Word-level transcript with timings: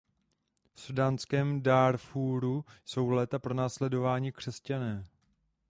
V 0.73 0.81
súdánském 0.81 1.61
Dárfúru 1.61 2.65
jsou 2.85 3.09
léta 3.09 3.39
pronásledováni 3.39 4.31
křesťané. 4.31 5.05